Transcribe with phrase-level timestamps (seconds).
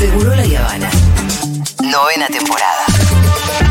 [0.00, 0.90] Seguro la Habana.
[1.82, 3.69] Novena temporada.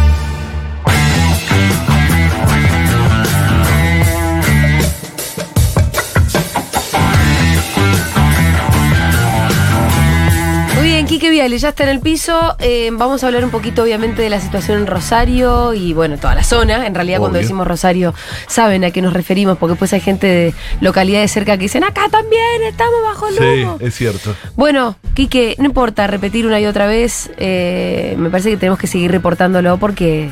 [11.19, 12.55] Quique Viale ya está en el piso.
[12.59, 16.33] Eh, vamos a hablar un poquito, obviamente, de la situación en Rosario y, bueno, toda
[16.33, 16.87] la zona.
[16.87, 18.13] En realidad, cuando decimos Rosario,
[18.47, 22.07] saben a qué nos referimos, porque pues hay gente de localidades cerca que dicen, acá
[22.09, 24.33] también estamos bajo el Sí, es cierto.
[24.55, 27.29] Bueno, Quique, no importa repetir una y otra vez.
[27.35, 30.31] eh, me parece que tenemos que seguir reportándolo porque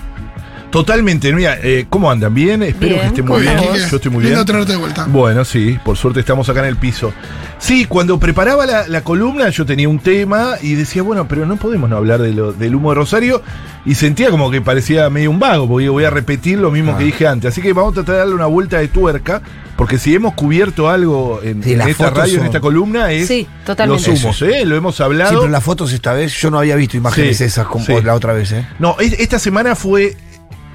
[0.71, 1.31] Totalmente.
[1.33, 2.33] Mira, eh, ¿cómo andan?
[2.33, 2.61] ¿Bien?
[2.61, 3.87] Espero Bien, que estén muy ¿cómo bien.
[3.89, 4.45] Yo estoy muy Lindo bien.
[4.45, 5.05] tenerte de vuelta.
[5.07, 7.13] Bueno, sí, por suerte estamos acá en el piso.
[7.57, 11.55] Sí, cuando preparaba la, la columna yo tenía un tema y decía, bueno, pero no
[11.55, 13.41] podemos no hablar de lo- del humo de Rosario
[13.85, 17.05] y sentía como que parecía medio un vago, porque voy a repetir lo mismo que
[17.05, 17.53] dije antes.
[17.53, 19.41] Así que vamos a tratar de darle una vuelta de tuerca,
[19.77, 23.27] porque si hemos cubierto algo en, Sí, en las esta radio, en esta columna, es
[23.27, 24.09] Sí, totalmente.
[24.11, 24.65] los humos, ¿eh?
[24.65, 25.31] Lo hemos hablado.
[25.31, 27.93] Sí, pero las fotos esta vez yo no había visto imágenes Sí, esas como sí.
[28.03, 28.67] la otra vez, ¿eh?
[28.79, 30.15] No, es- esta semana fue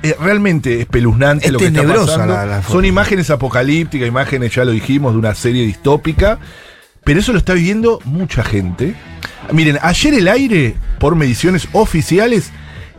[0.02, 2.34] eh, realmente espeluznante Es lo que está pasando.
[2.34, 2.74] la- la foto.
[2.74, 6.38] Son imágenes apocalípticas, imágenes, ya lo dijimos, de una serie distópica.
[7.04, 8.94] Pero eso lo está viviendo mucha gente.
[9.52, 12.50] Miren, ayer el aire, por mediciones oficiales,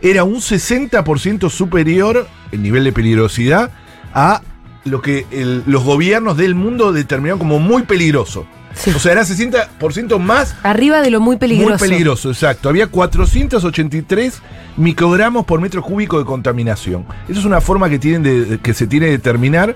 [0.02, 3.70] era un 60% superior el nivel de peligrosidad
[4.12, 4.42] a
[4.84, 8.46] lo que el- los gobiernos del mundo determinaron como muy peligroso.
[8.74, 8.90] Sí.
[8.94, 11.70] O sea, era 60% más arriba de lo muy peligroso.
[11.70, 12.68] muy peligroso, exacto.
[12.68, 14.40] Había 483
[14.76, 17.04] microgramos por metro cúbico de contaminación.
[17.28, 19.74] Eso es una forma que, tienen de, que se tiene de determinar.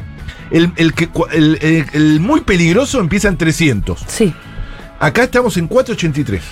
[0.51, 4.05] El, el que, el- el- el muy peligroso empieza en 300.
[4.07, 4.33] Sí.
[4.99, 6.43] Acá estamos en 483.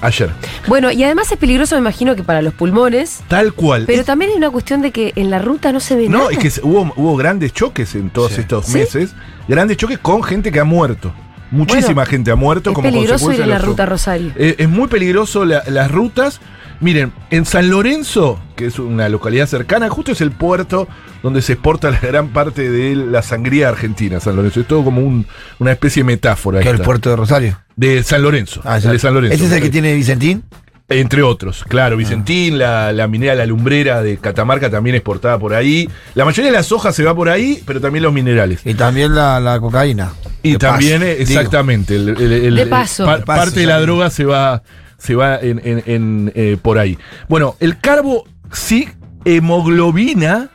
[0.00, 0.30] Ayer.
[0.68, 3.18] Bueno, y además es peligroso, me imagino que para los pulmones.
[3.26, 3.82] Tal cual.
[3.86, 6.24] Pero Es- también hay una cuestión de que en la ruta no se ve nada.
[6.24, 8.42] no, es que hubo, hubo grandes choques en todos Sí.
[8.42, 8.74] estos ¿Sí?
[8.78, 9.14] meses.
[9.48, 11.12] Grandes choques con gente que ha muerto.
[11.50, 13.86] Muchísima Bueno, gente ha muerto es como peligroso consecuencia ir en la ruta.
[13.86, 14.32] Rosario.
[14.36, 16.40] Eh, es muy peligroso la- las rutas.
[16.80, 20.86] Miren, en San Lorenzo, que es una localidad cercana, justo es el puerto
[21.24, 24.60] donde se exporta la gran parte de la sangría argentina, San Lorenzo.
[24.60, 25.26] Es todo como un-
[25.58, 26.60] una especie de metáfora.
[26.60, 27.58] Que es el puerto de Rosario.
[27.74, 28.60] De San Lorenzo.
[28.64, 29.34] Ah, el de San Lorenzo.
[29.34, 30.44] ¿Este es el que tiene Vicentín?
[30.90, 31.98] Entre otros, claro, Ah.
[31.98, 35.86] Vicentín, la, la minera La Lumbrera de Catamarca también exportada por ahí.
[36.14, 38.60] La mayoría de las hojas se va por ahí, pero también los minerales.
[38.64, 40.12] Y también la, la cocaína.
[40.42, 41.94] Y De también, paso, exactamente.
[41.96, 43.04] el- el- el- De paso.
[43.04, 44.62] pa- De paso, parte de la droga se va,
[44.96, 46.96] se va en, en- en, eh, por ahí.
[47.28, 50.48] Bueno, el carboxihemoglobina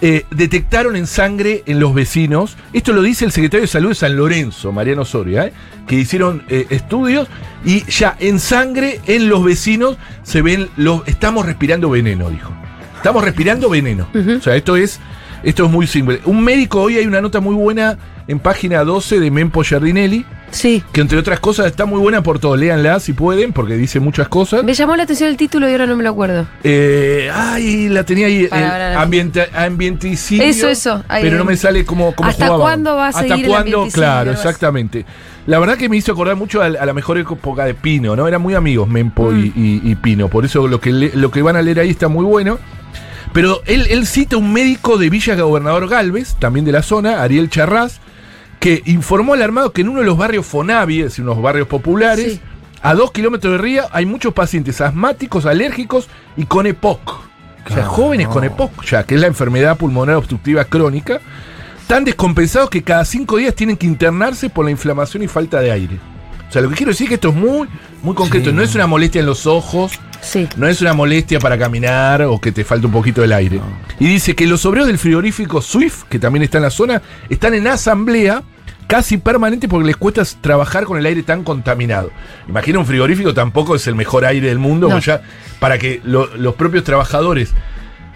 [0.00, 2.56] eh, detectaron en sangre en los vecinos.
[2.72, 5.52] Esto lo dice el secretario de Salud de San Lorenzo, Mariano Soria, ¿eh?
[5.86, 7.28] que hicieron eh, estudios
[7.64, 11.06] y ya en sangre en los vecinos se ven los.
[11.08, 12.52] Estamos respirando veneno, dijo.
[12.96, 14.08] Estamos respirando veneno.
[14.14, 15.00] O sea, esto es.
[15.42, 16.20] Esto es muy simple.
[16.24, 20.82] Un médico, hoy hay una nota muy buena en página 12 de Mempo Giardinelli, Sí.
[20.92, 22.56] que entre otras cosas está muy buena por todo.
[22.56, 24.64] Léanla si pueden, porque dice muchas cosas.
[24.64, 26.46] Me llamó la atención el título y ahora no me lo acuerdo.
[26.64, 28.46] Eh, ay, la tenía ahí.
[28.46, 29.00] Para, eh, para, para.
[29.02, 30.44] ambienta- ambienticidio.
[30.44, 32.14] Eso, eso, ahí, pero no me sale como.
[32.14, 32.62] como ¿Hasta jugaba.
[32.64, 33.76] cuándo va a ¿Hasta seguir el cuándo?
[33.76, 34.02] ambienticidio?
[34.04, 35.04] Claro, exactamente.
[35.46, 38.28] La verdad que me hizo acordar mucho a, a la mejor época de Pino, ¿no?
[38.28, 39.38] Eran muy amigos Mempo Mm.
[39.38, 40.28] y, y- y Pino.
[40.28, 42.58] Por eso lo que, le- lo que van a leer ahí está muy bueno.
[43.32, 47.50] Pero él, él cita un médico de Villa Gobernador Galvez, también de la zona, Ariel
[47.50, 47.98] Charraz,
[48.60, 51.68] que informó al armado que en uno de los barrios Fonavi, es decir, unos barrios
[51.68, 52.40] populares, Sí.
[52.82, 57.08] a dos kilómetros de río hay muchos pacientes asmáticos, alérgicos y con EPOC.
[57.10, 57.20] O
[57.68, 58.32] sea, Claro, jóvenes no.
[58.32, 61.20] con EPOC, ya que es la enfermedad pulmonar obstructiva crónica,
[61.86, 65.70] tan descompensados que cada cinco días tienen que internarse por la inflamación y falta de
[65.70, 65.98] aire.
[66.48, 67.68] O sea, lo que quiero decir es que esto es muy,
[68.02, 68.50] muy concreto.
[68.50, 68.56] Sí.
[68.56, 70.48] No es una molestia en los ojos, Sí.
[70.56, 73.60] no es una molestia para caminar o que te falte un poquito del aire.
[73.98, 77.54] Y dice que los obreros del frigorífico Swift, que también está en la zona, están
[77.54, 78.42] en asamblea
[78.86, 82.10] casi permanente porque les cuesta trabajar con el aire tan contaminado.
[82.48, 84.94] Imagina un frigorífico tampoco es el mejor aire del mundo, No.
[84.94, 85.22] porque ya
[85.60, 87.52] para que lo- los propios trabajadores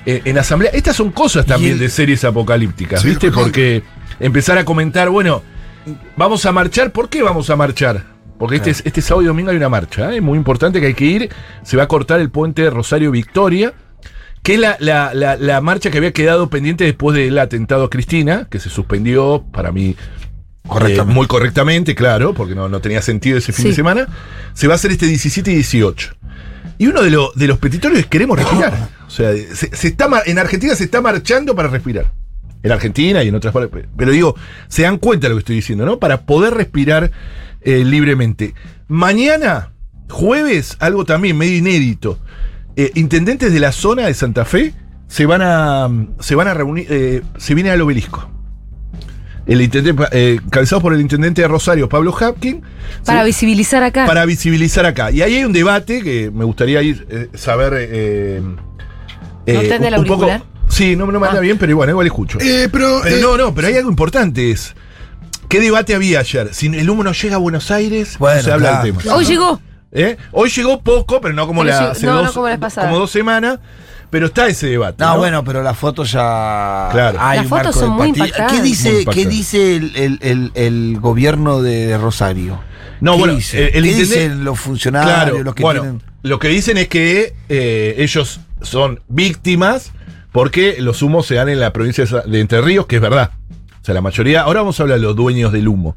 [0.05, 3.31] eh, en asamblea, estas son cosas también el- de series apocalípticas, Sí, ¿viste?
[3.31, 3.83] Porque
[4.19, 5.43] empezar a comentar, bueno,
[6.17, 8.05] vamos a marchar, ¿por qué vamos a marchar?
[8.43, 8.83] Porque este, Claro.
[8.87, 10.21] este sábado y domingo hay una marcha, ¿eh?
[10.21, 11.29] muy importante que hay que ir.
[11.63, 13.73] Se va a cortar el puente Rosario Victoria,
[14.43, 17.91] que es la, la- la- la marcha que había quedado pendiente después del atentado a
[17.91, 19.95] Cristina, que se suspendió para mí
[20.67, 21.13] Correctamente.
[21.13, 23.69] eh, muy correctamente, claro, porque no, no tenía sentido ese fin Sí.
[23.69, 24.09] de semana.
[24.55, 26.11] Se va a hacer este 17 y 18.
[26.79, 28.89] Y uno de, lo- de los petitorios es queremos respirar.
[29.07, 32.11] O sea, se, se está, mar- en Argentina se está marchando para respirar.
[32.63, 33.85] En Argentina y en otras partes.
[33.97, 34.35] Pero digo,
[34.69, 35.99] se dan cuenta de lo que estoy diciendo, ¿no?
[35.99, 37.11] Para poder respirar
[37.65, 38.55] eh, libremente.
[38.89, 39.73] Mañana,
[40.09, 42.19] jueves, algo también medio inédito.
[42.77, 44.73] Eh, intendentes de la zona de Santa Fe
[45.09, 45.89] se van a,
[46.21, 48.29] se van a reunir, eh, se viene al obelisco.
[49.45, 52.63] el intendente, eh, encabezados por el intendente de Rosario, Pablo Hapkin,
[53.05, 53.27] Para ¿sí?
[53.27, 54.07] visibilizar acá.
[54.07, 55.11] para visibilizar acá.
[55.11, 57.73] Y ahí hay un debate que me gustaría ir, eh, saber.
[57.77, 60.43] eh, ¿No te anda el auricular?
[60.69, 61.43] sí, no, no me anda Ah.
[61.43, 62.39] bien, pero igual, igual escucho.
[62.41, 64.75] Eh, pero, Pero eh, no, no, pero hay algo importante es.
[65.53, 66.55] ¿Qué debate había ayer?
[66.55, 68.85] Si el humo no llega a Buenos Aires, Bueno, no se habla claro.
[68.85, 69.15] del tema.
[69.15, 69.61] Hoy llegó.
[69.93, 70.17] ¿Eh?
[70.33, 72.89] Hoy llegó poco, pero no como Pero la hace no, no dos, como la pasada.
[72.89, 73.59] como dos semanas.
[74.09, 74.97] Pero está ese debate.
[75.05, 75.19] No, ¿no?
[75.19, 76.89] bueno, pero las fotos ya.
[76.91, 77.19] Claro.
[77.21, 78.47] hay Las un fotos marco son muy impactantes.
[78.53, 82.59] ¿Qué Muy dice, ¿qué dice el, el- el- el gobierno de, de Rosario?
[83.03, 83.67] No, ¿Qué bueno, dice?
[83.67, 86.03] el ¿Qué intendente- dicen los funcionarios, Claro, los que bueno, tienen.
[86.23, 89.93] lo que dicen es que eh, ellos son víctimas
[90.31, 93.31] porque los humos se dan en la provincia de Entre Ríos, que es verdad.
[93.83, 94.43] O sea, la mayoría.
[94.43, 95.97] Ahora vamos a hablar de los dueños del humo.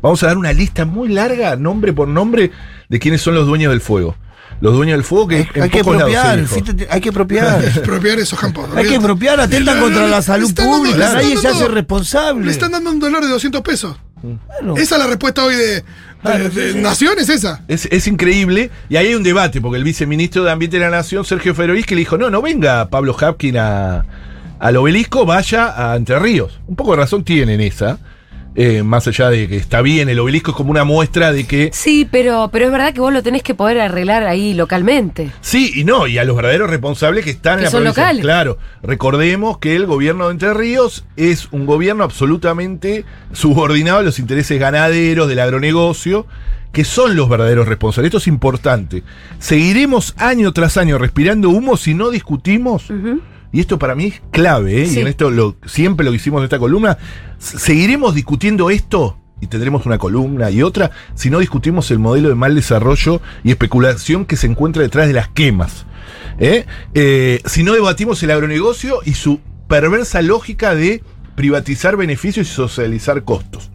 [0.00, 2.52] Vamos a dar una lista muy larga, nombre por nombre,
[2.88, 4.14] de quiénes son los dueños del fuego.
[4.60, 6.54] Los dueños del fuego que Hay, en hay que lados expropiar, dijo.
[6.56, 7.64] el FIT hay que expropiar.
[7.64, 8.70] expropiar esos campos.
[8.76, 12.46] hay que expropiar, atentan contra la salud pública, nadie se hace responsable.
[12.46, 13.96] Le están dando un dólar de 200 pesos.
[14.22, 15.84] Bueno, Esa es la respuesta hoy de, de,
[16.22, 16.78] Claro, de sí, sí.
[16.78, 17.62] Nación, es esa.
[17.68, 18.70] Es, es increíble.
[18.88, 21.90] Y ahí hay un debate, porque el viceministro de Ambiente de la Nación, Sergio Ferovis,
[21.90, 24.06] le dijo, no, no venga Pablo Hapkin a,
[24.58, 26.60] al obelisco, vaya a Entre Ríos.
[26.66, 27.98] Un poco de razón tienen esa.
[28.56, 31.70] eh, más allá de que está bien, el obelisco es como una muestra de que
[31.72, 35.32] Sí, pero, pero es verdad que vos lo tenés que poder arreglar ahí localmente.
[35.40, 38.02] sí y no, y a los verdaderos responsables que están Que en la son provincia.
[38.04, 38.22] locales.
[38.22, 44.20] Claro, recordemos que el gobierno de Entre Ríos es un gobierno absolutamente subordinado a los
[44.20, 46.26] intereses ganaderos, del agronegocio,
[46.70, 48.10] que son los verdaderos responsables.
[48.10, 49.02] Esto es importante.
[49.40, 52.84] Seguiremos año tras año respirando humo si no discutimos.
[53.54, 54.86] Y esto para mí es clave, ¿eh?
[54.86, 54.98] Sí.
[54.98, 56.98] y en esto lo, siempre lo que hicimos en esta columna,
[57.38, 62.34] seguiremos discutiendo esto, y tendremos una columna y otra, si no discutimos el modelo de
[62.34, 65.86] mal desarrollo y especulación que se encuentra detrás de las quemas.
[66.38, 66.66] ¿eh?
[66.94, 71.02] Eh, si no debatimos el agronegocio y su perversa lógica de
[71.36, 73.70] privatizar beneficios y socializar costos.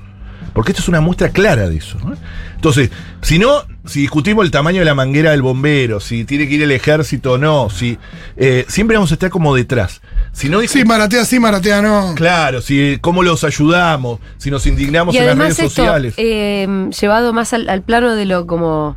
[0.54, 1.98] Porque esto es una muestra clara de eso.
[2.04, 2.16] ¿no?
[2.56, 2.90] Entonces,
[3.22, 6.64] si no, si discutimos el tamaño de la manguera del bombero, si tiene que ir
[6.64, 7.98] el ejército o no, si
[8.38, 10.02] eh, siempre vamos a estar como detrás.
[10.32, 12.14] Si no Sí, maratea, sí, maratea, no.
[12.16, 16.14] claro, si cómo los ayudamos, si nos indignamos Y en las redes esto, sociales.
[16.18, 16.68] eh,
[17.02, 18.96] llevado más al, al plano de lo como...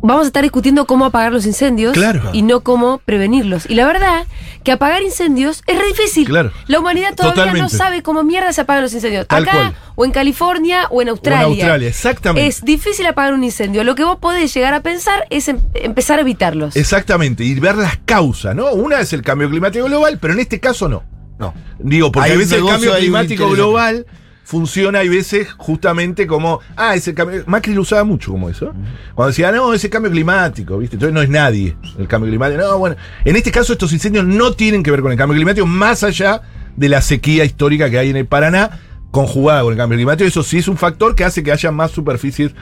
[0.00, 2.30] Vamos a estar discutiendo cómo apagar los incendios Claro.
[2.32, 3.68] y no cómo prevenirlos.
[3.68, 4.26] Y la verdad
[4.62, 6.26] que apagar incendios es re difícil.
[6.26, 6.52] Claro.
[6.66, 9.26] La humanidad todavía no sabe cómo mierda se apagan los incendios.
[9.26, 9.74] Tal Acá, cual.
[9.96, 11.46] o en California, o en Australia.
[11.46, 12.46] Australia, exactamente.
[12.48, 13.84] Es difícil apagar un incendio.
[13.84, 16.76] Lo que vos podés llegar a pensar es em- empezar a evitarlos.
[16.76, 18.72] Exactamente, y ver las causas, ¿no?
[18.72, 21.02] Una es el cambio climático global, pero en este caso no.
[21.38, 21.54] no.
[21.78, 24.06] Digo, porque Hay a veces el cambio climático global
[24.48, 28.72] funciona, hay veces justamente como, ah, ese cambio, Macri lo usaba mucho como eso.
[29.14, 30.96] Cuando decía, no, ese cambio climático, ¿viste?
[30.96, 32.62] Entonces no es nadie el cambio climático.
[32.62, 32.96] No, bueno,
[33.26, 36.40] en este caso estos incendios no tienen que ver con el cambio climático, más allá
[36.76, 40.28] de la sequía histórica que hay en el Paraná, conjugada con el cambio climático.
[40.28, 42.52] Eso sí es un factor que hace que haya más superficies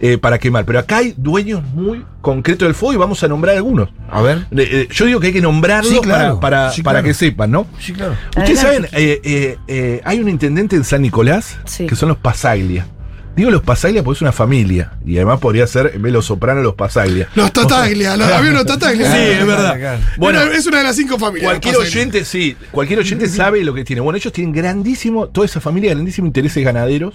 [0.00, 0.64] eh, para quemar.
[0.64, 3.88] Pero acá hay dueños muy concretos del fuego y vamos a nombrar algunos.
[4.10, 4.38] A ver.
[4.50, 6.40] Eh, eh, yo digo que hay que nombrarlos Sí, claro.
[6.40, 7.06] para, para, Sí, para claro.
[7.08, 7.66] que sepan, ¿no?
[7.78, 8.14] Sí, claro.
[8.36, 9.12] Ustedes saben, Adelante.
[9.12, 11.86] eh, eh, eh, hay un intendente en San Nicolás Sí.
[11.86, 12.86] que son los Pasaglia.
[13.34, 14.92] Digo los Pasaglia porque es una familia.
[15.06, 17.28] Y además podría ser, en vez de los sopranos, los Pasaglia.
[17.34, 19.10] Los Tataglia, los, había unos Tataglia.
[19.10, 19.98] Sí, es verdad.
[20.18, 21.50] Bueno, Una- es una de las cinco familias.
[21.50, 24.00] cualquier oyente, sí, cualquier oyente sabe lo que tiene.
[24.02, 27.14] Bueno, ellos tienen grandísimo, toda esa familia, grandísimos intereses ganaderos.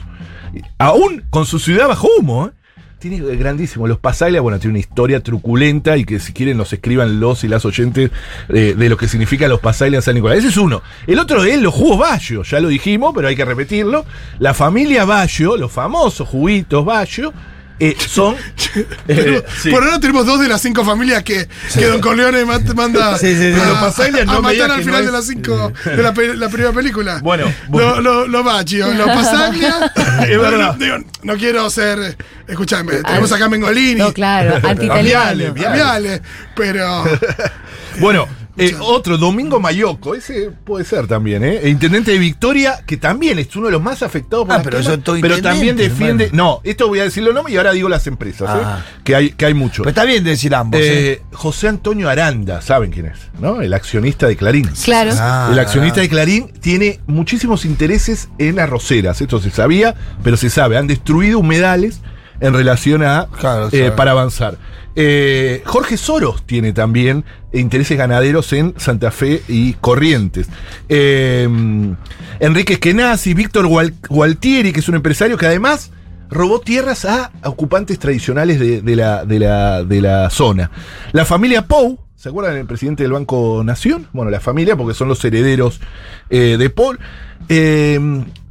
[0.80, 2.52] Aún con su ciudad bajo humo, ¿eh?
[3.00, 3.88] Tiene grandísimo.
[3.88, 7.48] Los Pasaglia, bueno, tiene una historia truculenta y que si quieren nos escriban los y
[7.48, 8.10] las oyentes
[8.50, 10.40] eh, de lo que significa los Pasaglia en San Nicolás.
[10.40, 10.82] Ese es uno.
[11.06, 14.04] El otro es los jugos Bayo, ya lo dijimos, pero hay que repetirlo.
[14.40, 17.34] La familia Bayo, los famosos juguitos Bayo,
[17.80, 18.36] eh, son.
[19.08, 19.70] eh, sí.
[19.70, 23.36] Por ahora tenemos dos de las cinco familias que, que Don Corleone ma- manda Sí,
[23.36, 23.60] sí, sí.
[23.60, 26.36] a, Pero Pasaglia no a matar al final no de las cinco de la, pe-
[26.36, 27.20] la primera película.
[27.22, 27.96] Bueno, bueno.
[27.96, 29.92] Lo, lo, lo Baccio, lo Pasaglia.
[30.28, 30.76] Es verdad.
[30.78, 32.18] No, digo, no quiero ser.
[32.48, 34.00] Escúchame, tenemos acá a Mengolini.
[34.00, 35.54] No, claro, Viale, anti-italiano.
[35.54, 35.76] Viale.
[35.76, 36.22] Viale,
[36.56, 37.04] pero.
[38.00, 41.60] Bueno, eh, otro, Domingo Mayoco, ese puede ser también, ¿eh?
[41.64, 44.80] El intendente de Victoria, que también es uno de los más afectados por Ah, pero
[44.80, 46.26] quemas, pero también defiende.
[46.26, 46.44] hermano.
[46.44, 48.62] No, esto voy a decir los nombres y ahora digo las empresas, ¿eh?
[48.64, 48.86] Ah.
[49.04, 49.84] Que hay, que hay mucho.
[49.84, 50.80] Pero está bien decir ambos.
[50.82, 51.12] ¿eh?
[51.12, 53.20] Eh, José Antonio Aranda, ¿saben quién es?
[53.40, 53.62] ¿No?
[53.62, 54.70] El accionista de Clarín.
[54.84, 55.12] Claro.
[55.18, 59.22] Ah, el accionista de Clarín tiene muchísimos intereses en arroceras.
[59.22, 60.78] Esto se sabía, pero se sabe.
[60.78, 62.02] Han destruido humedales
[62.40, 63.28] en relación a.
[63.40, 64.58] Claro, eh, para avanzar.
[65.00, 67.24] Eh, Jorge Soros tiene también
[67.54, 70.48] intereses ganaderos en Santa Fe y Corrientes.
[70.90, 71.48] Eh,
[72.40, 75.92] Enrique Eskenazi, Víctor Gual- Gualtieri, que es un empresario que además
[76.32, 80.72] robó tierras a ocupantes tradicionales de la zona.
[81.12, 84.08] La familia Pou, ¿Se acuerdan del presidente del Banco Nación?
[84.12, 85.80] Bueno, la familia, porque son los herederos
[86.32, 86.98] eh, de Paul.
[87.48, 88.00] Eh,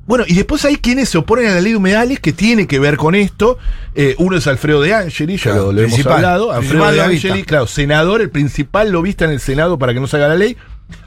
[0.07, 2.79] bueno, y después hay quienes se oponen a la ley de humedales que tiene que
[2.79, 3.59] ver con esto.
[3.95, 6.53] Eh, uno es Alfredo de Angeli, ya Claro, lo, lo hemos hablado.
[6.53, 7.01] Alfredo de.
[7.01, 10.37] Angeli, claro, senador, el principal lobista en el Senado para que no se haga la
[10.37, 10.57] ley.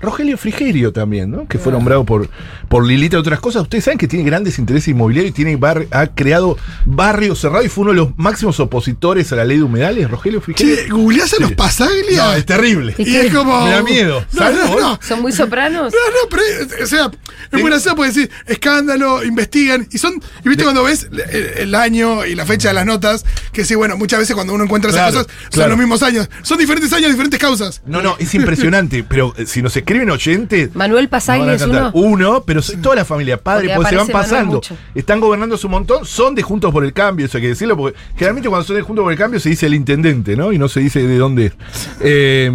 [0.02, 1.48] Rogelio Frigerio también, ¿no?
[1.48, 2.30] Que fue nombrado por,
[2.68, 3.64] por Lilita y otras cosas.
[3.64, 7.70] Ustedes saben que tiene grandes intereses inmobiliarios y tiene bar- ha creado barrios cerrados y
[7.70, 10.76] fue uno de los máximos opositores a la ley de humedales, Rogelio Frigerio.
[10.76, 11.42] Che, googleás a Sí.
[11.44, 12.26] los Pasaglia.
[12.26, 12.96] No, es terrible.
[12.98, 13.64] ¿Y es como.
[13.66, 14.26] Me da miedo.
[14.34, 15.00] No, ¿Sabes no, no.
[15.02, 15.94] ¿Son muy sopranos?
[15.94, 17.12] No, no, pero, eh, o sea,
[17.52, 21.20] es muy gracioso porque decir escándalo, investigan, y son, y viste cuando ves el,
[21.58, 24.64] el año y la fecha de las notas, que sí, bueno, muchas veces cuando uno
[24.66, 25.70] encuentra esas Claro, cosas, son claro.
[25.70, 27.82] los mismos años, son diferentes años, diferentes causas.
[27.86, 29.04] No, no, es impresionante.
[29.08, 30.74] pero eh, si nos escriben oyentes.
[30.74, 31.92] Manuel Pasaglia es uno.
[31.94, 34.62] Uno, pero toda la familia, padre, Porque porque se van pasando.
[34.96, 37.98] Están gobernando un montón, son de Juntos por el Cambio, eso hay que decirlo, porque
[38.16, 40.52] generalmente cuando son de Juntos por el Cambio se dice el intendente, ¿no?
[40.52, 41.54] Y no se dice de dónde es.
[42.02, 42.50] Eh,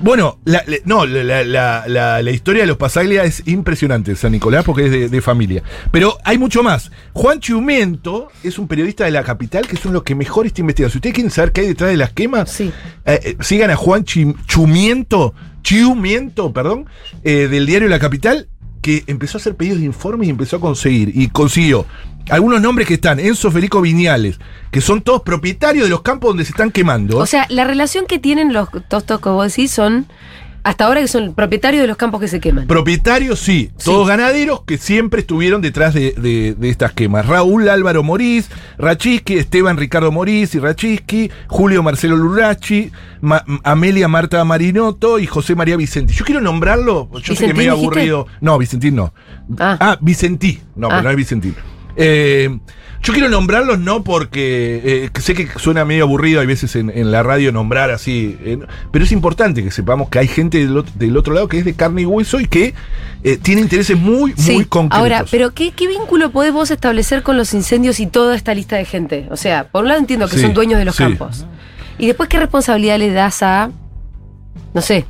[0.00, 1.44] bueno, la, la- no, la,
[2.22, 5.62] la- historia de los Pasaglia es impresionante, San Nicolás, porque es de, de familia.
[5.90, 6.90] Pero hay mucho más.
[7.12, 10.46] Juan Chiumento es un periodista de la capital que es uno de los que mejor
[10.46, 10.92] está investigando.
[10.92, 12.72] Si ustedes quieren saber qué hay detrás de las quemas, Sí.
[13.04, 16.86] eh, eh, sigan a Juan Chim- Chumiento, Chiumiento, perdón,
[17.22, 18.48] eh, del diario La Capital,
[18.82, 21.10] que empezó a hacer pedidos de informes y empezó a conseguir.
[21.14, 21.86] Y consiguió
[22.30, 24.38] algunos nombres que están, Enzo Federico Viñales,
[24.70, 27.18] que son todos propietarios de los campos donde se están quemando.
[27.18, 30.06] O sea, la relación que tienen los tostos que vos decís son,
[30.62, 32.66] hasta ahora que son propietarios de los campos que se queman.
[32.66, 37.26] Propietarios, sí, todos ganaderos que siempre estuvieron detrás de, de- de estas quemas.
[37.26, 42.90] Raúl Álvaro Morís, Rachiski, Esteban Ricardo Morís y Rachiski, Julio Marcelo Lurachi,
[43.20, 46.14] Ma- Amelia Marta Marinotto y José María Vicenti.
[46.14, 47.86] Yo quiero nombrarlo, yo sé que ¿Vicentín es medio dijiste?
[48.00, 48.26] aburrido.
[48.40, 49.12] No, Vicentín no.
[49.58, 49.76] Ah.
[49.78, 50.60] Ah, Vicentí.
[50.76, 50.90] No, Ah.
[50.92, 51.54] pero no es Vicentín.
[51.96, 52.58] Eh,
[53.02, 54.80] yo quiero nombrarlos no porque
[55.14, 58.58] eh, sé que suena medio aburrido, hay veces en, en la radio nombrar así, eh,
[58.90, 61.66] pero es importante que sepamos que hay gente del, ot- del otro lado que es
[61.66, 62.72] de carne y hueso y que
[63.22, 64.98] eh, tiene intereses muy, Sí, muy concretos.
[64.98, 68.76] ahora, pero ¿qué, ¿qué vínculo podés vos establecer con los incendios y toda esta lista
[68.76, 69.28] de gente?
[69.30, 71.02] O sea, por un lado entiendo que Sí, son dueños de los sí.
[71.04, 71.44] campos.
[71.98, 73.70] Y después, ¿qué responsabilidad le das a,
[74.72, 75.04] no sé,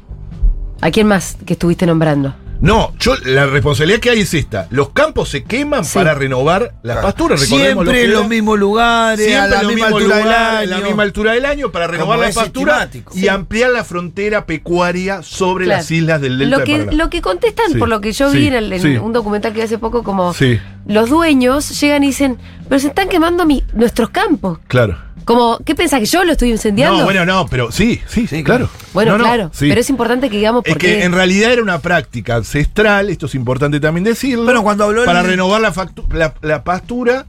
[0.81, 2.35] a quién más que estuviste nombrando?
[2.65, 4.69] No, yo la responsabilidad que hay es esta.
[4.71, 5.95] Los campos se queman Sí.
[5.95, 7.41] para renovar las pasturas.
[7.43, 10.71] Siempre en los mismos lugares, a Siempre la en los misma mismos altura lugares, del
[10.71, 10.87] la año.
[10.87, 13.13] misma altura del año para renovar Como la es pastura sistemático.
[13.15, 13.29] y Sí.
[13.29, 15.79] ampliar la frontera pecuaria sobre Claro.
[15.81, 18.39] las islas del Delta Lo que, lo que contestan, Sí, por lo que yo vi
[18.41, 18.97] sí, en, el- en sí.
[18.97, 23.11] un documental que hace poco, como Sí, los dueños llegan y dicen, pero se están
[23.11, 24.59] quemando mi, nuestros campos.
[24.69, 24.97] claro.
[25.25, 26.99] Como, ¿qué pensás que yo lo estoy incendiando?
[26.99, 28.69] No, bueno, no, pero sí, sí, Sí, claro.
[28.93, 29.69] Bueno, No, no, claro, sí.
[29.69, 33.27] pero es importante que digamos Es por que en realidad era una práctica ancestral, esto
[33.27, 34.45] es importante también decirlo.
[34.45, 35.73] Bueno, cuando habló Para el- renovar la,
[36.13, 37.27] la, la pastura,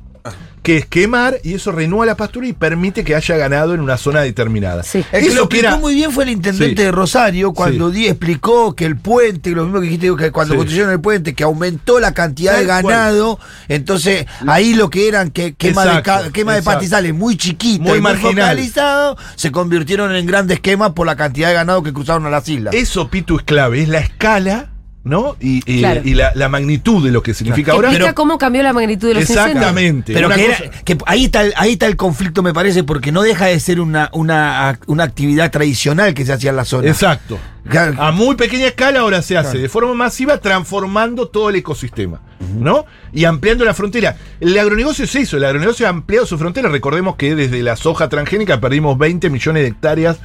[0.63, 3.97] que es quemar, y eso renueva la pastura y permite que haya ganado en una
[3.97, 4.81] zona determinada.
[4.81, 5.05] Sí.
[5.11, 6.85] El que Eso lo que explicó era- muy bien fue el intendente Sí.
[6.85, 7.97] de Rosario cuando Sí.
[7.99, 10.57] di explicó que el puente, lo mismo que dijiste que cuando Sí.
[10.57, 12.83] construyeron el puente, que aumentó la cantidad de cual.
[12.83, 16.79] ganado, entonces ahí lo que eran que quema, de, Exacto, ca- quema de exacto.
[16.79, 18.01] pastizales muy chiquita Muy y
[19.35, 22.73] se convirtieron en grandes quemas por la cantidad de ganado que cruzaron a las islas.
[22.73, 24.69] Eso, Pitu, es clave, es la escala,
[25.05, 25.37] ¿no?
[25.39, 26.01] Y, y- Claro.
[26.03, 27.89] y la, la magnitud de lo que significa ahora.
[27.89, 29.23] Explica cómo cambió la magnitud de los.
[29.29, 30.13] Exactamente.
[30.13, 33.11] Pero que, era- cosa- que ahí, está el, ahí está el conflicto, me parece, porque
[33.13, 36.89] no deja de ser una, una, una actividad tradicional que se hacía en la zona.
[36.89, 37.39] Exacto.
[37.69, 37.95] Claro.
[38.01, 42.21] A muy pequeña escala ahora se hace de forma masiva transformando todo el ecosistema,
[42.59, 42.85] ¿no?
[43.11, 44.17] Y ampliando la frontera.
[44.39, 46.69] El agronegocio es eso, el agronegocio ha ampliado su frontera.
[46.69, 50.17] Recordemos que desde la soja transgénica perdimos 20 millones de hectáreas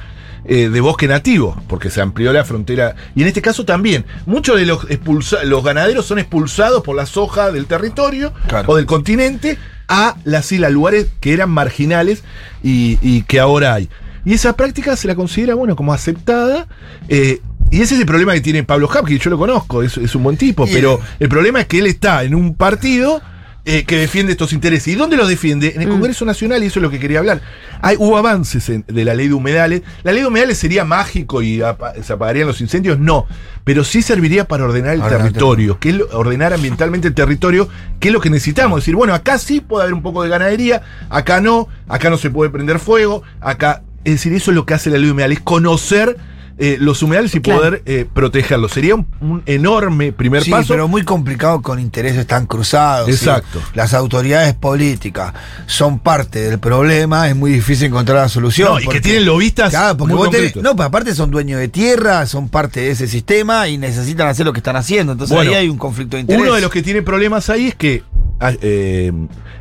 [0.45, 2.95] eh, de bosque nativo, porque se amplió la frontera.
[3.15, 7.05] Y en este caso también, muchos de los, expulsa- los ganaderos son expulsados por la
[7.05, 8.71] soja del territorio Claro.
[8.71, 9.57] o del continente
[9.87, 12.23] a las islas, lugares que eran marginales
[12.63, 13.89] y, y que ahora hay.
[14.25, 16.67] Y esa práctica se la considera, bueno, como aceptada.
[17.09, 20.13] eh, y ese es el problema que tiene Pablo Hapkin, yo lo conozco, es, es
[20.15, 23.21] un buen tipo, Y- pero el problema es que él está en un partido
[23.63, 24.87] eh, que defiende estos intereses.
[24.87, 25.73] ¿Y dónde los defiende?
[25.75, 25.91] En el Mm.
[25.91, 27.41] Congreso Nacional, y eso es lo que quería hablar.
[27.81, 29.83] Hay, hubo avances en- de la ley de humedales.
[30.03, 32.97] ¿La ley de humedales sería mágico y apa- se apagarían los incendios?
[32.97, 33.27] No,
[33.63, 38.07] pero sí serviría para ordenar el territorio, que es lo- ordenar ambientalmente el territorio, que
[38.07, 38.79] es lo que necesitamos.
[38.79, 42.29] Decir, bueno, acá sí puede haber un poco de ganadería, acá no, acá no se
[42.31, 43.83] puede prender fuego, acá...
[44.03, 46.17] Es decir, eso es lo que hace la ley de humedales, conocer
[46.63, 47.59] eh, los humedales y Claro.
[47.59, 48.71] poder eh, protegerlos.
[48.71, 50.67] Sería un, un enorme primer Sí, paso.
[50.69, 53.07] pero muy complicado con intereses tan cruzados.
[53.07, 53.13] ¿sí?
[53.13, 53.59] Exacto.
[53.73, 55.33] Las autoridades políticas
[55.65, 58.69] son parte del problema, es muy difícil encontrar la solución.
[58.73, 61.59] No, y que tienen lobistas Claro, porque muy vos tenés- no, pero aparte son dueños
[61.59, 65.13] de tierra, son parte de ese sistema y necesitan hacer lo que están haciendo.
[65.13, 66.43] Entonces Bueno, ahí hay un conflicto de interés.
[66.43, 68.03] Uno de los que tiene problemas ahí es que
[68.39, 69.11] ah, eh,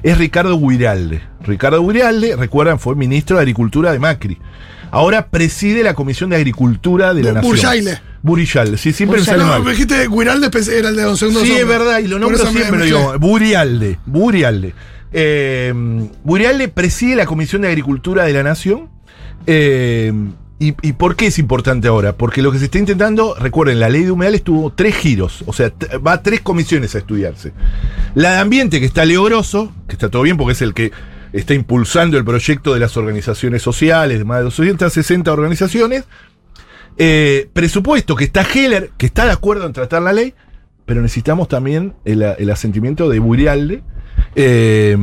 [0.03, 1.23] es Ricardo Guiralde.
[1.43, 4.39] Ricardo Guiralde, recuerdan, fue ministro de Agricultura de Macri.
[4.91, 7.53] Ahora preside la Comisión de Agricultura de la Nación.
[7.53, 8.01] Burjaile.
[8.23, 11.53] Burialde, sí, siempre me sale No, me dijiste Guiralde, era el de Don Segundo Sí,
[11.53, 13.19] es verdad, y lo nombro siempre, lo digo.
[13.19, 14.75] Burialde, Burialde.
[15.13, 15.73] Eh,
[16.23, 18.91] Burialde preside la Comisión de Agricultura de la Nación.
[19.47, 20.13] Eh,
[20.59, 22.13] y, y por qué es importante ahora?
[22.13, 25.55] Porque lo que se está intentando, recuerden, la ley de humedales tuvo tres giros, o
[25.55, 25.73] sea,
[26.07, 27.55] va a tres comisiones a estudiarse.
[28.15, 30.93] La de ambiente, que está Leo Grosso, que está todo bien porque es el que
[31.33, 36.05] está impulsando el proyecto de las organizaciones sociales, de más de 260 organizaciones.
[36.99, 40.35] Eh, presupuesto, que está Heller, que está de acuerdo en tratar la ley,
[40.85, 43.83] pero necesitamos también el, el asentimiento de Burialde.
[44.35, 44.97] Eh.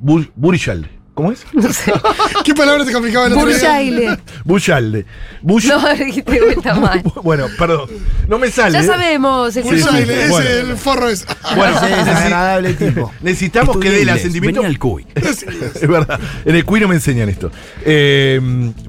[0.00, 0.90] Bur- Burialde.
[1.18, 1.44] ¿Cómo es?
[1.52, 1.92] No sé.
[2.44, 3.56] ¿Qué palabra te complicaba el otro día?
[3.56, 4.18] Burjaile.
[4.44, 5.04] Burialde.
[5.42, 7.02] Bush- No, dijiste vuelta mal.
[7.24, 7.90] bueno, perdón.
[8.28, 8.74] No me sale.
[8.74, 8.86] Ya ¿eh?
[8.86, 9.56] sabemos.
[9.56, 9.82] en Sí,
[10.30, 10.48] Bueno.
[10.48, 11.26] el forro es.
[11.56, 13.12] Bueno, necesi- desagradable tipo.
[13.20, 14.60] necesitamos que dé el asentimiento.
[14.60, 15.06] Venía al CUI.
[15.16, 16.20] es verdad.
[16.44, 17.50] En el cuino me enseñan esto.
[17.84, 18.40] Eh,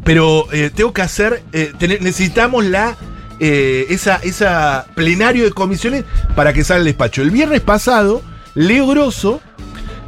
[0.03, 1.41] pero eh, tengo que hacer.
[1.51, 2.95] eh, tener- necesitamos la.
[3.39, 6.03] eh, esa, esa plenario de comisiones
[6.35, 7.23] para que salga el despacho.
[7.23, 8.21] El viernes pasado,
[8.53, 9.41] Leo Grosso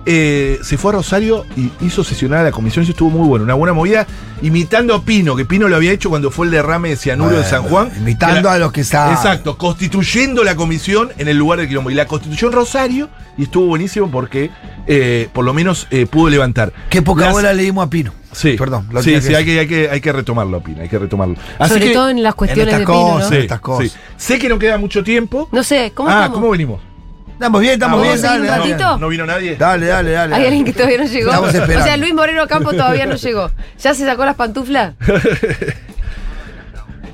[0.05, 2.84] eh, se fue a Rosario y hizo sesionar a la comisión.
[2.84, 3.46] Eso estuvo muy bueno.
[3.46, 4.08] Una buena movida
[4.41, 7.43] imitando a Pino, que Pino lo había hecho cuando fue el derrame de cianuro de
[7.43, 7.91] San Juan.
[8.20, 9.13] La- a los que saben.
[9.13, 11.91] Exacto, constituyendo la comisión en el lugar del quilombo.
[11.91, 14.50] Y la constituyó en Rosario y estuvo buenísimo porque
[14.88, 16.74] eh, por lo menos eh, pudo levantar.
[16.89, 18.13] Qué poca Las- bola le dimos a Pino.
[18.31, 18.88] Sí, Perdón.
[18.91, 21.36] lo sí, sí, que hay que, hay, que, hay que retomarlo, Pina, hay que retomarlo.
[21.60, 23.91] Así Sobre que, todo en las cuestiones estas de Pino, sí, estas cosas.
[23.91, 23.98] sí.
[24.15, 25.50] Sé que no queda mucho tiempo.
[25.51, 26.36] No sé, ¿cómo ah, estamos?
[26.36, 26.79] ¿cómo venimos?
[27.41, 28.21] Estamos bien, estamos bien.
[28.21, 28.98] ¿vamos a seguir Dale, un dale, ratito?
[29.00, 29.55] ¿No vino nadie?
[29.55, 30.36] dale, dale, dale.
[30.36, 31.29] Hay alguien que todavía no llegó.
[31.31, 31.79] Estamos esperando.
[31.79, 33.50] O sea, Luis Moreno Campo todavía no llegó.
[33.81, 34.93] ¿Ya se sacó las pantuflas?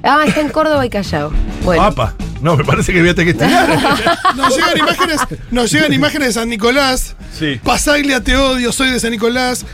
[0.03, 1.31] Ah, está en Córdoba y Callao.
[1.63, 1.81] Bueno.
[1.81, 2.13] Apa.
[2.41, 3.69] No, me parece que voy a tener que estirar.
[4.35, 5.19] Nos llegan imágenes,
[5.49, 7.15] nos llegan imágenes de San Nicolás.
[7.33, 7.59] Sí.
[7.63, 9.65] Pasaglia, te odio, soy de San Nicolás.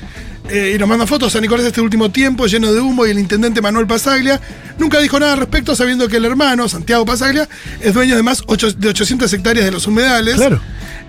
[0.49, 3.19] Eh, y nos mandan fotos San Nicolás este último tiempo, lleno de humo, y el
[3.19, 4.41] intendente Manuel Pasaglia
[4.77, 7.47] nunca dijo nada al respecto, sabiendo que el hermano, Santiago Pasaglia,
[7.79, 10.35] es dueño de más ocho- de 800 hectáreas de los humedales.
[10.35, 10.59] Claro.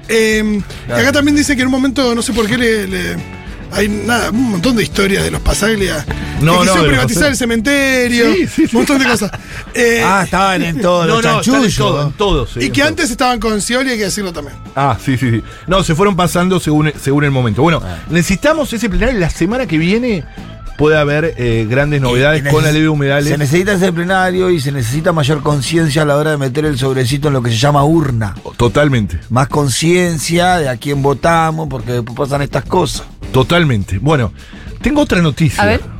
[0.09, 3.17] Eh, Y acá también dice que en un momento, no sé por qué, le, le-
[3.75, 6.05] hay nada, un montón de historias de los Pasaglia.
[6.41, 8.77] No, que no, privatizar el cementerio, Sí, sí, sí.
[8.77, 9.31] un montón de cosas.
[9.77, 11.77] Eh, Ah, estaban en todos No, los no, están en chanchullos.
[11.77, 12.89] todo, en todo, sí, y que todo.
[12.89, 14.57] antes estaban con Scioli, hay que decirlo también.
[14.77, 15.43] Ah, sí, sí, sí.
[15.67, 17.63] No, se fueron pasando según, según el momento.
[17.63, 17.99] Bueno, Ah.
[18.09, 19.19] necesitamos ese plenario.
[19.19, 20.25] La semana que viene
[20.77, 23.29] puede haber eh, grandes novedades Y con la ley de humedales.
[23.29, 26.79] Se necesita ese plenario y se necesita mayor conciencia a la hora de meter el
[26.79, 28.35] sobrecito en lo que se llama urna.
[28.57, 33.07] Totalmente, Más conciencia de a quién votamos, porque después pasan estas cosas.
[33.33, 33.99] totalmente.
[33.99, 34.33] Bueno,
[34.83, 35.63] tengo otra noticia.
[35.63, 35.94] A ver.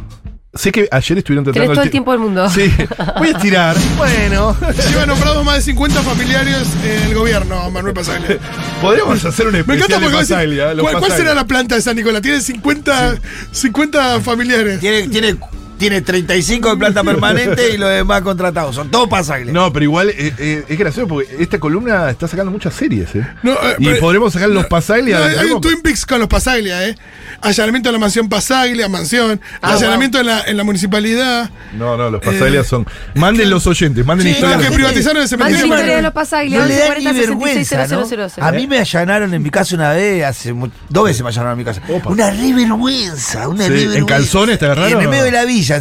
[0.55, 2.49] Sé que ayer estuvieron tratando Tenés todo el tiempo del mundo.
[2.49, 2.73] Sí,
[3.19, 3.77] voy a estirar.
[3.97, 4.57] bueno,
[4.91, 8.39] Lleva nombrados más de 50 familiares en el gobierno, Manuel Pasaglia.
[8.81, 11.83] podríamos hacer un Me especial encanta de porque Pasaglia, ¿cuál, cuál será la planta de
[11.83, 12.23] San Nicolás?
[12.23, 13.17] Tiene 50,
[13.51, 14.79] 50 familiares.
[14.79, 15.37] Tiene, tiene,
[15.85, 18.75] tiene 35 de planta permanente y los demás contratados.
[18.75, 19.49] Son todos pasajes.
[19.53, 23.27] No, pero igual eh, eh, es gracioso porque esta columna está sacando muchas series, ¿eh?
[23.43, 25.19] No, eh, y pero- podremos sacar los Pasaglia.
[25.19, 26.97] No, hay, un Twin Peaks con los Pasaglia, ¿eh?
[27.43, 29.39] Allanamiento en la mansión Pasaglia, mansión.
[29.61, 31.51] Ah, allanamiento en, la, en la municipalidad.
[31.77, 32.87] No, no, los Pasaglia Eh, son.
[33.15, 34.63] Manden los oyentes, manden Sí, historias.
[34.63, 35.67] No, que privatizaron el cementerio.
[35.67, 36.61] historia de los Pasaglia.
[36.61, 38.07] No le da 1140 ni 66 vergüenza, ¿no?
[38.07, 38.49] 000.
[38.49, 40.55] A mí me allanaron en mi casa una vez, hace
[40.89, 41.83] dos veces me allanaron en mi casa.
[41.89, 42.09] Opa.
[42.09, 45.45] Una re vergüenza, una Sí, re ¿en calzones te agarraron En el medio de la
[45.45, 45.74] villa,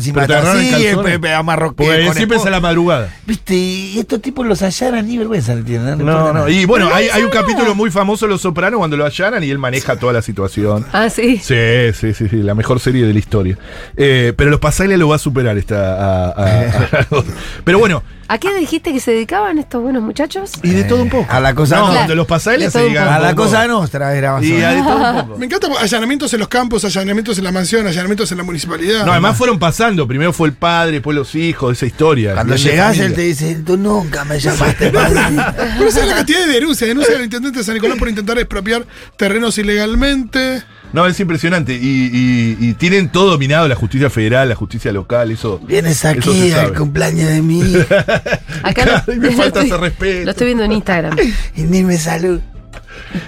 [1.19, 3.10] pe- amarroqué Porque siempre es a la madrugada.
[3.25, 6.06] Viste, y estos tipos los allanan ni vergüenza, no tienen.
[6.06, 6.47] No, no.
[6.49, 9.49] Y bueno, hay, hay un capítulo muy famoso de Los Sopranos cuando lo allanan y
[9.49, 10.86] él maneja toda la situación.
[10.93, 11.38] Ah, sí.
[11.38, 11.56] Sí,
[11.93, 13.58] sí, sí, sí, la mejor serie de la historia.
[13.97, 15.93] Eh, pero los Pasaglia lo va a superar esta.
[15.93, 17.23] a- a- a-
[17.63, 20.51] pero bueno, ¿A qué dijiste que se dedicaban estos buenos muchachos?
[20.63, 21.27] y de todo un poco.
[21.29, 22.07] A la cosa no, no.
[22.07, 22.39] de los De
[22.71, 22.99] se poco.
[22.99, 25.38] A la cosa nuestra era más Y de todo un poco.
[25.38, 29.05] Me encanta allanamientos en los campos, allanamientos en la mansión, allanamientos en la municipalidad.
[29.05, 30.07] No, además fueron pasando.
[30.07, 32.33] Primero fue el padre, después los hijos, esa historia.
[32.33, 35.21] Cuando llegás, él te dice, tú nunca me llamaste padre.
[35.77, 36.88] Pero esa es la cantidad de denuncias.
[36.88, 38.86] Denuncia del intendente de San Nicolás por intentar expropiar
[39.17, 40.63] terrenos ilegalmente.
[40.93, 41.73] No, es impresionante.
[41.73, 41.79] Y,
[42.13, 45.60] y- y tienen todo dominado, la justicia federal, la justicia local, eso.
[45.67, 48.06] Vienes aquí al cumpleaños de mi hija
[48.63, 50.25] Acá Y me falta estoy- ese respeto.
[50.25, 51.17] Lo estoy viendo en Instagram.
[51.56, 52.39] y ni me salud.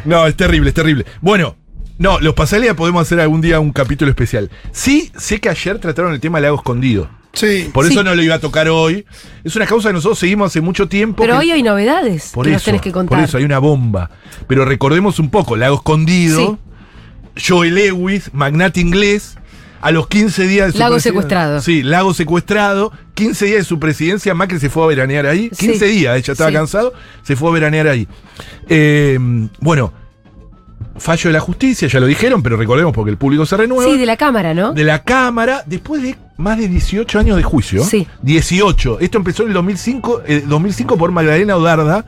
[0.06, 1.06] No, es terrible, es terrible.
[1.22, 1.56] Bueno,
[1.98, 4.50] no, los Pasaglia podemos hacer algún día un capítulo especial.
[4.72, 7.10] Sí, sé que ayer trataron el tema del lago escondido.
[7.34, 7.70] Sí.
[7.74, 7.92] Por Sí.
[7.94, 9.06] eso no lo iba a tocar hoy.
[9.44, 11.22] Es una causa que nosotros seguimos hace mucho tiempo.
[11.24, 13.24] Pero que- hoy hay novedades por que eso, nos tenés que Por contar.
[13.26, 14.10] eso hay una bomba.
[14.48, 16.60] Pero recordemos un poco, Lago Escondido,
[17.36, 19.38] Joe Lewis, magnate inglés,
[19.82, 21.62] a los 15 días de su Lago secuestrado.
[21.62, 25.88] Sí, Lago secuestrado, 15 días de su presidencia, Macri se fue a veranear ahí, 15
[25.88, 26.00] Sí.
[26.00, 26.56] días, ella estaba Sí.
[26.56, 26.94] cansado,
[27.24, 28.08] se fue a veranear ahí.
[28.68, 29.20] Eh,
[29.60, 29.94] bueno,
[30.98, 33.92] fallo de la justicia, ya lo dijeron, pero recordemos porque el público se renueva.
[33.92, 34.74] Sí, de la cámara, ¿no?
[34.74, 37.84] de la Cámara, después de más de 18 años de juicio.
[37.84, 38.08] Sí.
[38.22, 39.00] 18.
[39.00, 42.06] Esto empezó en el 2005, eh, 2005 por Magdalena Odarda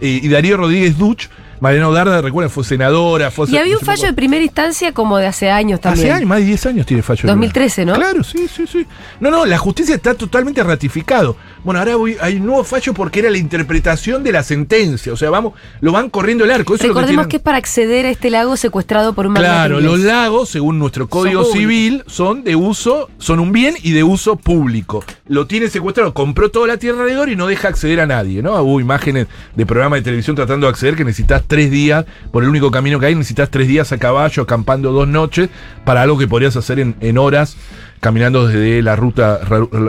[0.00, 1.28] eh, y Darío Rodríguez Duch.
[1.60, 3.30] Magdalena Odarda, recuerden, fue senadora.
[3.30, 6.06] Fue Y había un fallo de primera instancia como de hace años también.
[6.06, 7.22] Hace años, más de 10 años tiene fallo.
[7.22, 7.98] de 2013, primera.
[7.98, 8.04] ¿no?
[8.04, 8.86] Claro, sí, sí, sí.
[9.20, 11.36] No, no, la justicia está totalmente ratificado.
[11.64, 15.12] Bueno, ahora voy- hay un nuevo fallo porque era la interpretación de la sentencia.
[15.12, 16.74] O sea, vamos, lo van corriendo el arco.
[16.74, 19.34] Eso es lo que Recordemos que es para acceder a este lago secuestrado por un
[19.34, 24.02] Claro, los lagos, según nuestro código civil, son de uso, son un bien y de
[24.04, 25.04] uso público.
[25.28, 28.54] Lo tiene secuestrado, compró toda la tierra alrededor y no deja acceder a nadie, ¿no?
[28.62, 32.48] Hubo imágenes de programas de televisión tratando de acceder que necesitas tres días, por el
[32.48, 35.50] único camino que hay, necesitas tres días a caballo, acampando dos noches,
[35.84, 37.56] para algo que podrías hacer en, en horas,
[38.00, 39.40] caminando desde la ruta,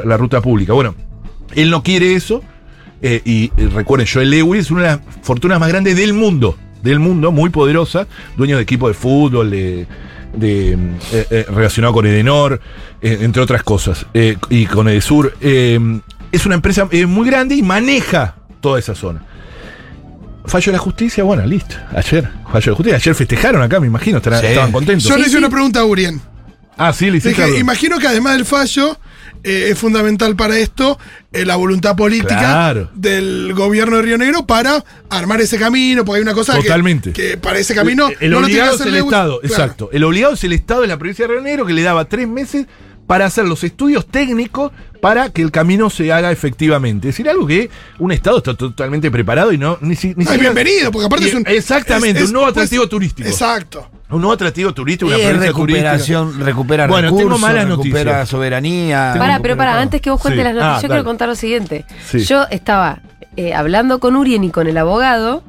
[0.06, 0.74] la ruta pública.
[0.74, 0.96] Bueno,
[1.56, 2.44] él no quiere eso.
[3.04, 6.58] eh, y eh, recuerden, Joel Lewis es una de las fortunas más grandes del mundo.
[6.84, 8.08] Del mundo, muy poderosa.
[8.38, 9.88] Dueño de equipo de fútbol, de,
[10.36, 12.62] de, eh, eh, relacionado con Edenor,
[13.02, 14.06] eh, entre otras cosas.
[14.14, 15.36] eh, y con Edesur.
[15.42, 15.80] Eh,
[16.32, 19.24] es una empresa eh, muy grande y maneja toda esa zona.
[20.46, 21.76] Fallo de la justicia, bueno, listo.
[21.96, 22.96] Ayer, fallo de la justicia.
[22.98, 24.48] Ayer festejaron acá, me imagino, estarán- Sí.
[24.48, 25.04] estaban contentos.
[25.08, 25.38] Yo le hice sí.
[25.38, 26.20] una pregunta a Urien.
[26.78, 28.98] ah, sí, le hiciste dije, imagino que además del fallo,
[29.44, 30.98] eh, es fundamental para esto
[31.34, 32.90] eh, la voluntad política Claro.
[32.94, 37.12] del gobierno de Río Negro para armar ese camino, porque hay una cosa que- Totalmente.
[37.14, 38.96] Que, para ese camino El, el no lo tiene que obligado es el.
[38.96, 39.54] Estado, Claro.
[39.56, 39.90] exacto.
[39.92, 42.28] El obligado es el Estado de la provincia de Río Negro que le daba tres
[42.28, 42.68] meses
[43.08, 47.10] para hacer los estudios técnicos para que el camino se haga efectivamente.
[47.10, 50.22] Es decir, algo que un Estado está totalmente preparado y no ni, si- ni No,
[50.22, 51.44] es siquiera- bienvenido, porque aparte Y- es un.
[51.48, 53.28] Exactamente, es- es- un nuevo pues, atractivo turístico.
[53.28, 53.90] Exacto.
[54.12, 55.92] Un nuevo atractivo turístico, una Es provincia turística.
[55.92, 58.30] recuperación, recupera Bueno, tengo recursos, malas recupera noticias.
[58.30, 59.16] soberanía.
[59.18, 60.44] Para, pero para, antes que vos cuentes Sí.
[60.44, 61.00] las noticias, Ah, yo dale.
[61.00, 61.86] quiero contar lo siguiente.
[62.06, 62.20] Sí.
[62.26, 63.00] Yo estaba
[63.38, 65.44] eh, hablando con Urien y con el abogado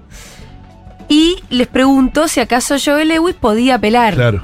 [1.09, 4.15] y les pregunto si acaso Joel Lewis podía apelar.
[4.15, 4.43] Claro.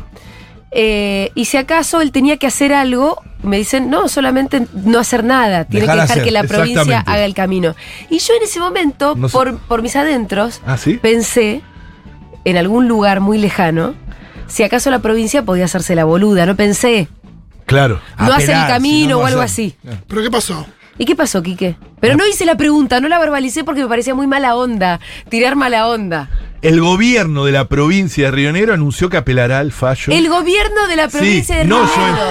[0.71, 5.25] Eh, y si acaso él tenía que hacer algo, me dicen, no, solamente no hacer
[5.25, 7.75] nada, tiene Dejar que dejar hacer, que la provincia haga el camino.
[8.11, 9.33] Y yo en ese momento, No sé.
[9.33, 10.95] por, por mis adentros, ¿Ah, sí?
[11.01, 11.63] pensé
[12.45, 13.95] en algún lugar muy lejano,
[14.49, 17.09] si acaso la provincia podía hacerse la boluda, no pensé,
[17.67, 18.01] Claro.
[18.19, 19.77] no hacer el camino si no, no o algo así.
[20.09, 20.67] ¿Pero qué pasó?
[20.99, 21.77] ¿Y qué pasó, Quique?
[22.01, 25.55] Pero no hice la pregunta, no la verbalicé porque me parecía muy mala onda, tirar
[25.55, 26.29] mala onda.
[26.61, 30.13] El gobierno de la provincia de Río Negro anunció que apelará al fallo.
[30.13, 32.03] El gobierno de la provincia de no Río yo.
[32.07, 32.23] Negro.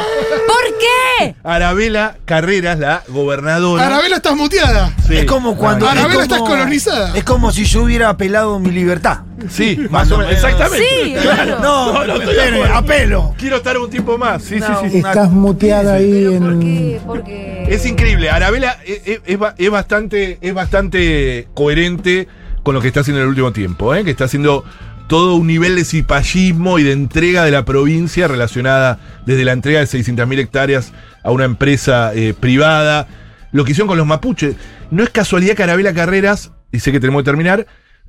[0.47, 1.35] ¿Por qué?
[1.43, 3.87] Arabela Carreras, la gobernadora.
[3.87, 4.93] Arabela estás muteada.
[5.07, 5.15] Sí.
[5.17, 5.87] Es como cuando.
[5.87, 7.15] Arabela es estás colonizada.
[7.15, 9.19] Es como si yo hubiera apelado mi libertad.
[9.49, 10.33] Sí, más o menos.
[10.33, 10.85] Exactamente.
[11.03, 11.59] Sí, bueno.
[11.59, 13.33] No, No, no espere, apelo.
[13.37, 14.43] Quiero estar un tiempo más.
[14.43, 14.97] Sí, No, sí, sí.
[14.99, 16.59] una- Estás muteada ahí ¿Pero por en...
[16.59, 17.01] qué?
[17.05, 17.63] Porque...
[17.69, 18.29] Es increíble.
[18.29, 22.27] Arabela es bastante, es bastante coherente
[22.67, 24.03] con lo que está haciendo en el último tiempo, ¿eh?
[24.03, 24.65] que está haciendo
[25.07, 29.79] todo un nivel de cipallismo y de entrega de la provincia relacionada desde la entrega
[29.79, 30.91] de 600.000 hectáreas
[31.23, 33.07] a una empresa eh, privada.
[33.53, 34.57] Lo que hicieron con los mapuches.
[34.91, 37.67] No es casualidad que Arabela Carreras, y sé que tenemos que terminar,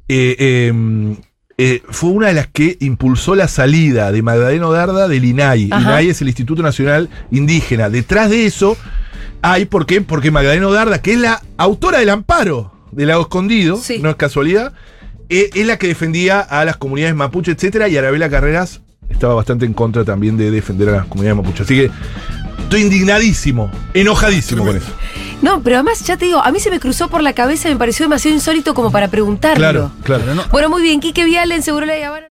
[0.08, 0.72] eh,
[1.90, 5.68] fue una de las que impulsó la salida de Magdalena Darda del INAI.
[5.70, 5.82] Ajá.
[5.82, 7.90] INAI es el Instituto Nacional Indígena.
[7.90, 8.76] Detrás de eso
[9.40, 10.00] hay, ¿por qué?
[10.00, 13.98] Porque Magdalena Darda, que es la autora del amparo del Lago Escondido, Sí.
[14.00, 14.72] no es casualidad,
[15.28, 19.64] eh, es la que defendía a las comunidades mapuche, etcétera, y Arabela Carreras estaba bastante
[19.66, 21.62] en contra también de defender a las comunidades mapuche.
[21.62, 21.90] Así que
[22.62, 24.92] estoy indignadísimo, enojadísimo con eso.
[25.40, 27.72] No, pero además, ya te digo, a mí se me cruzó por la cabeza y
[27.72, 29.56] me pareció demasiado insólito como para preguntarlo.
[29.60, 30.24] Claro, claro.
[30.50, 32.26] Bueno, muy bien, Quique Vial en Seguro La Habana.